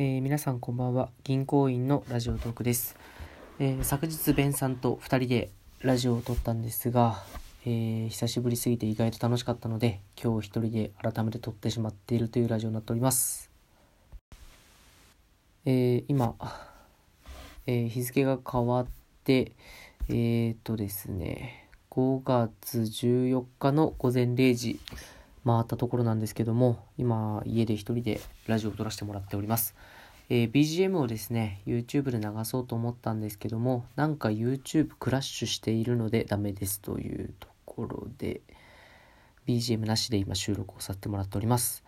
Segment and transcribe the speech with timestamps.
[0.00, 1.10] えー、皆さんこんばんは。
[1.24, 2.96] 銀行員のラジオトークです、
[3.58, 7.24] えー、昨日ベンさんと2人でラジオを撮ったんですが、
[7.66, 13.50] えー、久しぶりすぎて意外と楽しかったので今日1人で改めて撮ってしまっているというラジオになっております、
[15.64, 16.36] え今、
[17.66, 18.86] え日付が変わっ
[19.24, 19.50] て
[20.08, 24.78] えっとですね5月14日の午前0時
[25.48, 29.74] 回ったところなんですけども、今、家で一人でラジオを撮らせてもらっております。
[30.28, 38.42] えー、BGM をですね、YouTube で流そうと思ったんですけども、なんか YouTube クラッシュしているのでダメですというところで、
[39.46, 41.82] BGM なしで今収録をさせてもらっております。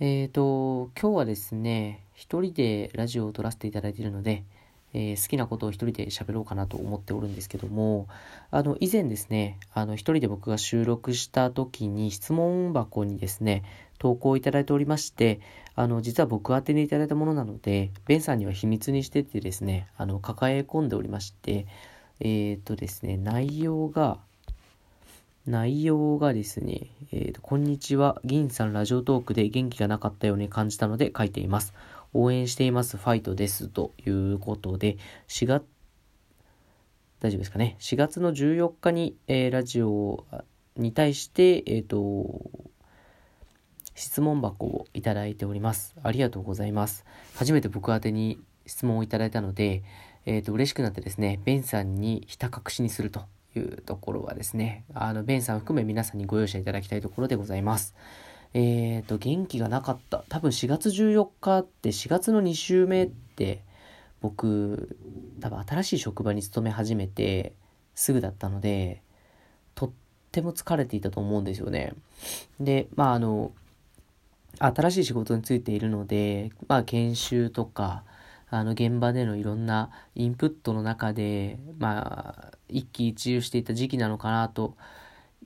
[0.00, 4.44] えっ、ー、と、今日はですね、一人でラジオを撮らせていただいているので、
[4.94, 8.06] えー、好きなことを一人で喋ろうかなと思っておるんですけども、
[8.50, 13.64] あの、以前ですね、あの、一人で僕が収録した時に質問箱にですね、
[13.98, 15.40] 投稿いただいておりまして、
[15.74, 21.66] あの、実は僕宛てにいただいたものなので、ベンさんには秘密にしててですね、あの、抱え込んでおりまして、
[22.20, 24.18] えっ、ー、とですね、内容が、
[25.46, 31.74] 内容がですね、えっ、ー、と、こんにちは、銀さんラジオトークで元気がなかったように感じたので書いています。
[32.14, 34.96] 応援していますファイトですということで、
[35.28, 35.64] 4月、
[37.20, 37.76] 大丈夫ですかね。
[37.80, 40.24] 4月の14日に、えー、ラジオ
[40.76, 42.50] に対して、えっ、ー、と、
[43.94, 45.94] 質問箱をいただいております。
[46.02, 47.04] ありがとうございます。
[47.34, 49.82] 初めて僕宛に質問をいただいたので、
[50.26, 53.22] えっ、ー、と、嬉しくなってですね、ベンさんにひた隠しにすると
[53.56, 57.94] いうところはですね、あの、ベンさん含め皆さんにご容赦いただきたいところでございます。
[58.54, 60.24] えっ、ー、と、元気がなかった。
[60.28, 63.62] 多分4月14日って4月の2週目って、
[64.20, 64.96] 僕、
[65.40, 67.52] 多分新しい職場に勤め始めて
[67.94, 69.02] すぐだったので、
[69.74, 69.90] とっ
[70.30, 71.94] ても疲れていたと思うんですよね。
[72.60, 73.52] で、まああの、
[74.60, 78.04] 新しい仕事についているので、まあ研修とか、
[78.50, 84.76] あの現場でのいろんなインプットの中で、まあ、一喜一憂していた時期なのかなと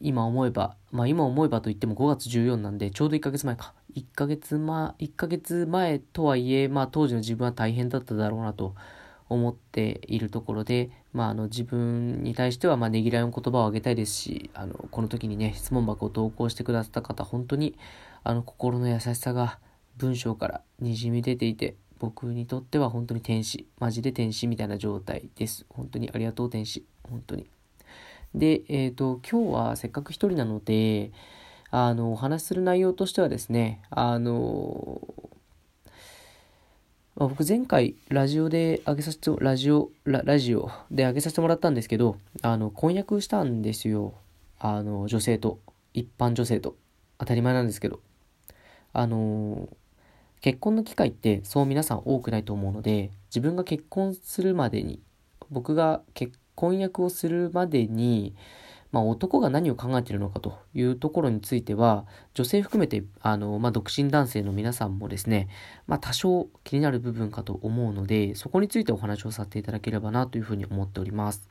[0.00, 3.74] 今思えば、まあ今思えばといっても5月14なんで、ちょうど1ヶ月前か。
[3.94, 8.74] 1ヶ月前、1ヶ月前とはいえ、まあ当時の自分は大変だっただろうなと
[9.28, 17.76] 思っているところで、まああの自分に対しては、まあねぎらいの言葉をあげたいですし、あの、この時にね、質問箱を投稿してくださった方、本当に、
[18.22, 19.58] あの、心の優しさが
[19.96, 25.64] 文章から滲み出ていて、僕にとっては本当に天使、マジで天使みたいな状態です。
[25.70, 27.46] 本当にありがとう天使、本当に。
[28.34, 31.10] で、えっ、ー、と、今日はせっかく一人なので、
[31.70, 35.00] あの、お話しする内容としてはですね、あの、
[37.16, 44.14] まあ、僕前回ラジオで上げさせて、ラジオ、ララジオで上げさせてもらったんですけど、あの、婚約したんですよ。
[44.58, 45.58] あの、女性と、
[45.94, 46.76] 一般女性と。
[47.18, 48.00] 当たり前なんですけど。
[48.92, 49.68] あの、
[50.40, 55.00] 結婚の機会ってそう皆さん多くないと思うので、自分が結婚するまでに、
[55.50, 58.34] 僕が結婚約をするまでに、
[58.92, 65.48] まあ、男が何を考えているのかというところについては、女性含めて、あの、まあ、独身男性の皆さんもですね、
[65.86, 71.48] まあ、多少気になる部分かと思うので、そこについてお話をさせていただければなというふうに思っております。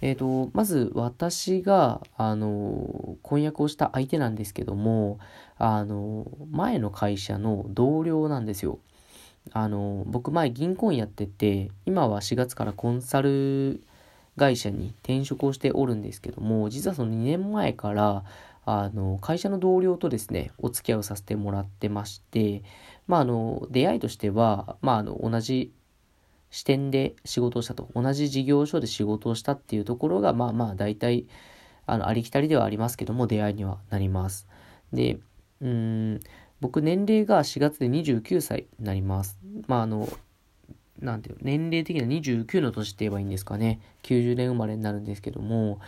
[0.00, 5.18] えっ、ー、と、まず私が、あの、婚約をした相手なんですけども、
[5.58, 8.78] あの、前の会社の同僚なんですよ。
[9.52, 13.82] あの、僕前銀行員やってて、今は4月からコンサル
[14.38, 18.24] 会社に転職をしておるんですけども、実はその2年前から、
[18.64, 22.62] あの、会社の同僚とですね、お付き合いをさせてもらってまして、
[23.06, 25.72] まあ、あの、出会いとしては、まあ、あの、同じ
[26.50, 31.26] 視点で仕事をしたと、同じ事業所で仕事をしたっていうところが、まあまあ、大体、
[31.86, 34.46] あの、ありきたりではありますけども、出会いにはなります。
[34.92, 35.18] で、
[35.60, 36.20] うん、
[36.60, 39.38] 僕、年齢が4月で29歳になります。
[39.66, 40.08] まあ、あの、
[41.00, 43.80] なんていう年齢的には29の年って言えばいいんですかね。
[44.02, 45.80] 90年生まれになるんですけども、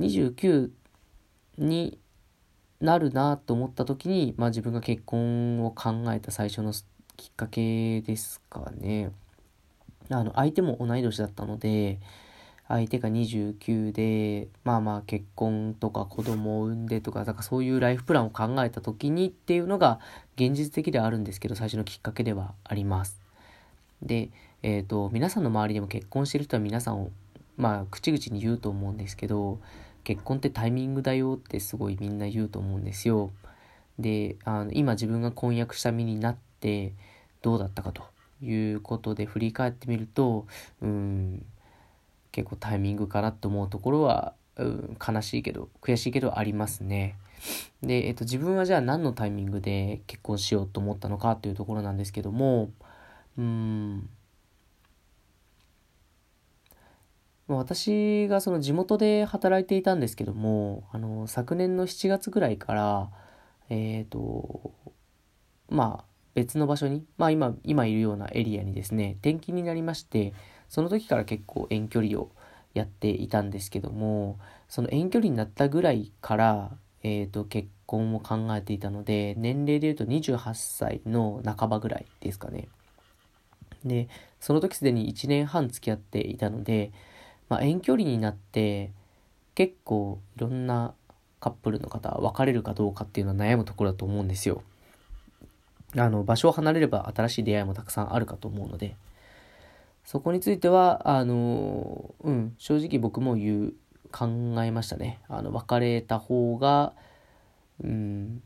[0.00, 0.70] 29
[1.58, 1.98] に
[2.80, 6.72] なるなと思った時に、まあ自分が結婚を考えた最初の
[7.16, 9.10] きっかけですかね。
[10.10, 11.98] あの、相手も同い年だったので、
[12.66, 20.00] 相手が29で、まあまあ結婚とか子供を産んでとか、だからそういうライフプランを考えた時にっていうのが
[20.36, 23.23] 現実的ではあるんですけど、最初のきっかけではあります。
[24.02, 24.30] で、
[24.62, 27.10] えっ、ー、と、皆さんの周りでも結婚してる人は皆さんを、
[27.56, 29.60] まあ、口々に言うと思うんですけど、
[30.04, 33.30] 結婚ってタイミングだよってすごいみんな言うと思うんですよ。
[33.98, 36.92] で、あの今自分が婚約した身になって
[37.42, 38.02] どうだったかと
[38.42, 40.46] いうことで振り返ってみると、
[40.82, 41.44] うん、
[42.32, 47.16] 結構タイミングかなと思うところは、うん、悲しいけど、悔しいけどありますね。
[47.82, 52.70] で、えっと、自分はじゃあ何のタイミングで結婚しようと思ったのかというところなんですけども、
[53.36, 54.08] うん
[57.46, 63.10] 私がその地元で働いていたんですけども、あの、昨年の7月ぐらいから、
[63.68, 64.72] えっ、ー、と、
[65.68, 66.04] まあ、
[66.34, 70.32] 別の場所に、まあ今、今いるようなエリアにですね、転勤になりまして、
[70.70, 72.30] その時から結構遠距離を
[72.72, 74.38] やっていたんですけども、
[74.68, 76.70] その遠距離になったぐらいから、
[77.02, 82.68] え、ー、と、結婚を考えていたので、年齢で言うと28歳の半ばぐらいですかね。
[83.84, 84.08] で、
[84.40, 86.92] その時すでに1年半付き合っていたので、
[87.48, 88.90] まあ、遠距離になって
[89.54, 90.94] 結構いろんな
[91.40, 94.62] カップルの方別れるかどうかっていうのは悩むところだと思うんですよ。
[95.96, 98.96] あの場所を離れれば新しい出会いもたくさんあるかと思うので
[100.04, 103.74] そこについてはあのうん正直僕も言う
[104.10, 104.26] 考
[104.62, 105.20] えましたね。
[105.28, 106.92] あの別れた方が
[107.82, 108.42] うん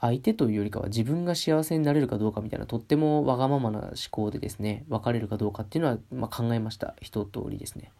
[0.00, 6.94] 相手というよりかは自分が幸せになれるかどうかみたいなとってもわがままな思考でですね別れるかどうかっていうのは、まあ、考えました。
[7.00, 7.90] 一通りですね。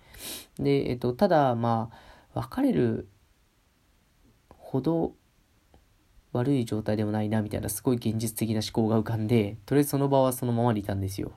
[0.58, 1.90] で、えっと、ただま
[2.34, 3.08] あ別れる
[4.50, 5.12] ほど
[6.32, 11.32] 悪い状態でもないなみたいなすごい現実的な思考が浮かんでとりあえずその場はそのままでいたんですよ。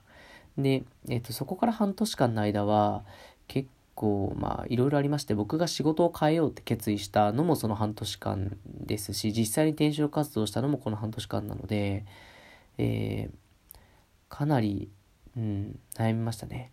[0.58, 3.04] で、えっと、そこから半年間の間は
[3.48, 3.70] 結
[4.02, 12.04] 構まあいろいろありまして僕が仕事を変えようって決意したのもその半年間ですし実際に転職活動したのもこの半年間なので、
[12.80, 13.76] えー、
[14.28, 14.90] かなり、
[15.38, 16.72] うん、悩みましたね。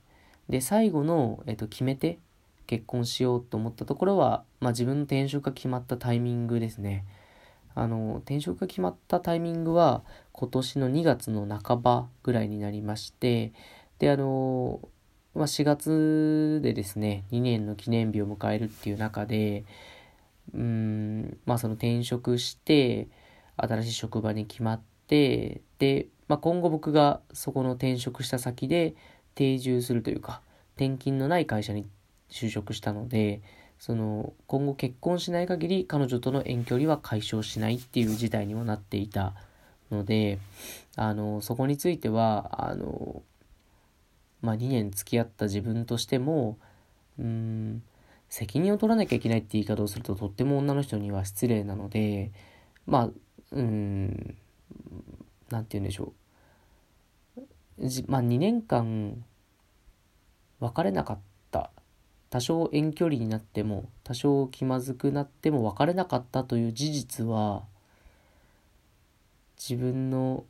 [0.48, 2.18] で最後の、えーと、決めて
[2.66, 7.04] 結婚しようと思ったところは、まあ、自分の転職が決まったタイミングですね。
[7.74, 10.02] あの転職が決まったタイミングは
[10.32, 13.52] 今年の2月の半ばぐらいになりまして
[13.98, 14.80] であの
[15.38, 19.64] まあ、4月でですね、2年の記念日を迎えるっていう中で、
[20.52, 23.06] うん、まあその転職して、
[23.56, 28.96] 新しい職場に決まって、で、まあ今後僕がそこの転職した先で
[29.36, 30.42] 定住するというか、
[30.74, 31.86] 転勤のない会社に
[32.28, 33.40] 就職したので、
[33.78, 39.34] その今後結婚しない限り彼女との遠距離は解消しないっていう事態にもなっていた
[39.92, 40.40] ので、
[40.96, 43.22] あの、そこについては、あの、
[44.40, 46.58] まあ、2年付き合った自分としても
[47.18, 47.82] うん
[48.28, 52.30] 責任を取らなきゃいけないって言い方をするととっても女の人には失礼なので
[52.86, 53.10] まあ
[53.52, 54.36] うん
[55.50, 56.12] 何て言うんでしょ
[57.36, 57.88] う。
[57.88, 59.24] じまあ2年間
[60.60, 61.18] 別れなかっ
[61.50, 61.70] た。
[62.30, 67.62] 多少遠距離になっても多少気まずくなっても別れなかったという事実は
[69.58, 70.44] 自分の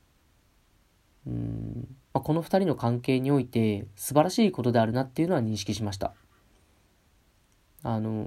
[1.29, 6.15] うんまあ、この2人の関係において素晴らしいことであるなっていうのは認識しました。
[7.83, 8.27] あの、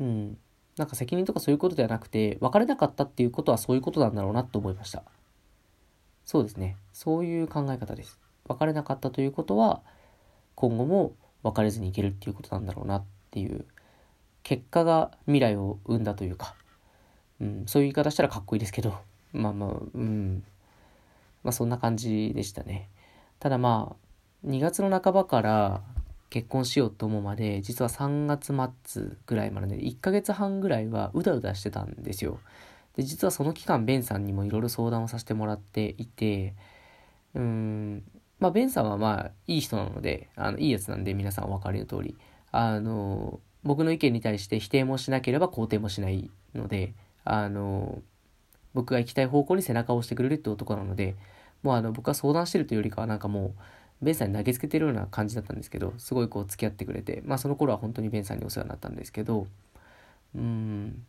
[0.00, 0.38] うん。
[0.78, 5.02] なんか責任とかそういうことではなくて、別れなかったっていうことはそういうことなんだろうなと思いました。
[6.24, 6.76] そうですね。
[6.92, 8.18] そういう考え方です。
[8.48, 9.82] 別れなかったということは、
[10.54, 11.12] 今後も
[11.42, 13.66] 別れずにいけるっていうことなんだろうなっていう、
[14.42, 16.54] 結果が未来を生んだというか、
[17.40, 18.94] うん、そういう言い方したらかっこいいですけど、
[19.32, 20.44] まあまあ、うん、
[21.42, 22.90] まあそんな感じでしたね。
[23.38, 23.96] ただま
[24.44, 25.82] あ、2月の半ばから
[26.30, 28.54] 結婚しようと思うまで、実は3月
[28.84, 32.40] 末ぐらいまでね、1ヶ月半ぐらいはうだうだしてたんですよ。
[32.96, 36.54] で、実はその期間、ベンさんにもいろいろ相談をさせてもらっていて、
[37.34, 38.02] うーん、
[38.38, 42.16] まあ、ベンさんはまあ、いい人なので、あの、いいやつなんで、皆さんお分かりの通り、
[42.50, 46.94] あの、僕の意見に対して否定もしなければ肯定もしないので、
[47.24, 48.02] あの、
[48.74, 51.16] 僕が行きたい方向に背中を押してくれるって男なので、
[51.62, 53.54] もうあの、僕は相談してるというよりかはなんかも
[54.00, 59.46] う、ベンさんに投げつけてるような感じだったんですけど、すごいこう付き合ってくれて、まあその頃は本当にベンさんにお世話になったんですけど、
[60.34, 61.04] うん、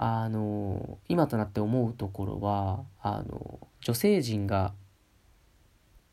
[0.00, 4.72] あの、今となって思うところは、あの、女性陣が、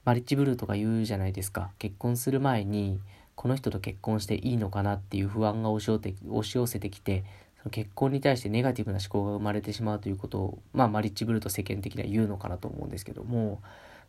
[0.04, 1.72] マリッジブルーとか言うじゃないですか。
[1.78, 3.00] 結婚する前に、
[3.36, 7.24] この人と結婚していいのかなっていう不安が押し寄せてきて、
[7.72, 13.62] 結婚に対してネガティブな思考が生まれてしまうということを、まあ、マリッジブルーと世間的には言うのかなと思うんですけども、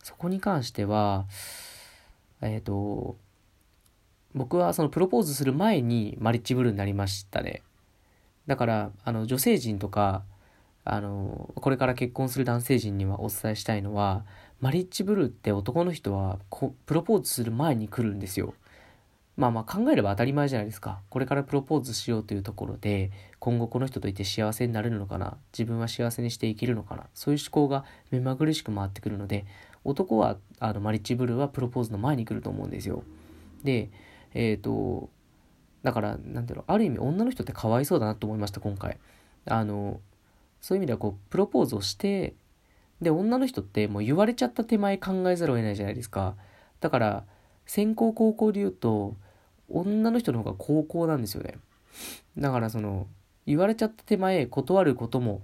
[0.03, 1.27] そこに関しては、
[2.43, 3.17] えっ、ー、と、
[4.35, 7.63] 僕はそのプロポーズする前にマリッジブルーになりましたね。
[8.47, 10.23] だから、あの、女性陣とか、
[10.85, 14.25] あの、これから結婚する男性陣にはお伝えしたいのは、
[14.61, 16.39] マリッジブルーって男の人は
[16.87, 18.55] プロポーズする前に来るんですよ。
[19.37, 21.01] まあまあ考えれば当たり前じゃないですか。
[21.11, 29.45] これからプロポーズしようというところで、今後この人といて幸せになれるのかな自分は幸せにして生きるのかなそういう思考が目まぐるしく回ってくるので、
[29.85, 33.05] 男は、あの、マリッジブルーはプロポーズの前に来ると思うんですよ。
[33.63, 33.91] で、
[34.35, 35.11] えっ、ー、と、
[35.83, 38.99] だから、なんだろう、ある意味女の人ってかわいそうだなと思いました、今回。
[39.45, 40.01] あの、
[40.61, 42.35] そういう意味では、こう、プロポーズをして、
[43.01, 46.37] で、女の人ってもう言われちゃった手前考えざるを得ないじゃないですか。
[46.81, 47.25] だから、
[47.67, 49.17] 先行高校で言うと、
[49.71, 51.55] 女の人の方が高校なんですよね。
[52.39, 53.07] だからその、
[53.47, 55.43] 言われちゃった手前断ることも、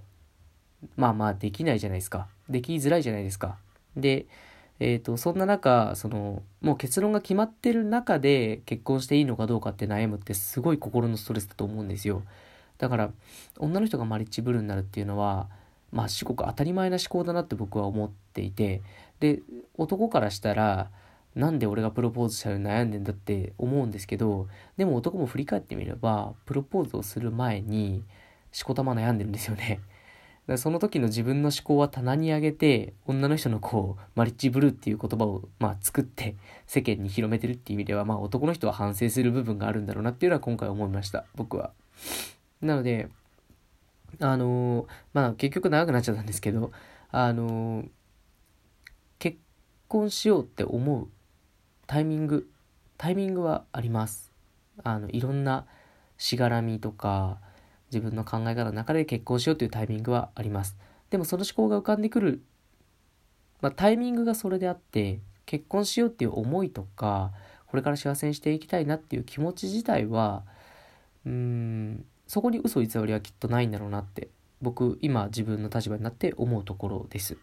[0.97, 2.27] まあまあできないじゃないですか。
[2.49, 3.57] できづらいじゃないですか。
[3.95, 4.25] で、
[4.79, 12.23] えっ、ー、と、そんな中、その、もう結論が決まってる中で結婚していいのかどうかって悩むってすごい心のストレスだと思うんですよ。
[12.77, 13.11] だから、
[13.59, 15.47] 女の人がマリッジブルーになるっていうのは、
[15.91, 18.81] まあ、至極当たり前な思考だなって僕は思っていて、
[19.19, 19.41] で、
[19.77, 20.89] 男からしたら、
[21.35, 24.47] なんで俺がプロポーズしたのに悩んでんだって思うんですけど、
[24.77, 28.03] でも男も振り返ってみれば、プロポーズをする前に、
[28.51, 29.79] しこたま悩んでるんですよね。
[30.47, 36.35] だその時の自分の思考は棚に上げて、女の人のこう、マリッジブルーっていう言葉を、まあ、作って
[36.67, 41.71] 世間に広めてるっていう意味では、まあ、男の人は反省する部分があるんだろうなっていうのは今回思いました、僕は。
[42.61, 43.07] なので、
[44.19, 46.71] あのー、まあ、結局長くなっちゃったんですけど、
[47.11, 47.89] あのー、
[49.19, 49.37] 結
[49.87, 51.07] 婚しようって思う
[51.93, 52.49] タイミング、
[52.97, 54.31] タイミングはあります。
[54.83, 55.67] あの、いろんな
[56.17, 57.37] しがらみとか、
[57.91, 60.75] 自分の考え方の中で結婚しようというタイミングはあります。
[61.11, 62.41] でもその思考が浮かんでくる、
[63.61, 67.31] まあ、タイミングがそれであって、結婚しようっていう思いとか、
[67.67, 70.41] これから幸せにしていきたいなっていう気持ち自体は、
[71.27, 74.29] うん、そこに嘘偽りはきっとないんだろうなって、
[74.63, 77.37] 僕、今自分の立場になって思うところです。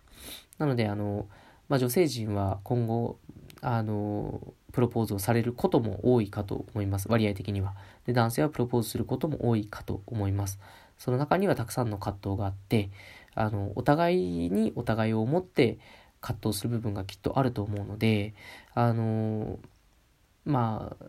[0.58, 1.28] なので、あの、
[1.68, 3.20] まあ、女性陣は今後、
[3.62, 7.08] あの、プロポーズをされることも多いかと思います。
[7.08, 7.74] 割合的には。
[8.06, 10.58] で、男性はプロポーズすることも多いかと思います。
[10.98, 12.90] その中にはたくさんの葛藤があって、
[13.34, 15.78] あの、お互いにお互いを思って
[16.20, 18.34] 葛藤する部分がきっとあると思うので、
[18.74, 19.58] あの、
[20.44, 21.06] まあ、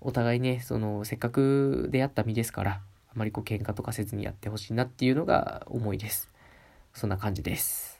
[0.00, 6.30] お互いね、その、せっかく出会った身ですから、あまりこう喧嘩とかせずにやってほしいなっていうのが思いです。
[6.92, 7.93] そんな感じです。